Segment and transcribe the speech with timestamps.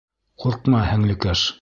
[0.45, 1.49] Ҡурҡма, һеңлекәш.